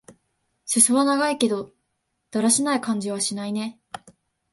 [0.65, 1.69] すそは長いけど、
[2.31, 3.79] だらしない感じはしないね。